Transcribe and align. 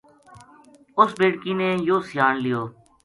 اُس 0.99 1.11
بیٹکی 1.19 1.51
نے 1.59 1.69
یوہ 1.87 2.05
سیان 2.07 2.35
لیو 2.43 2.61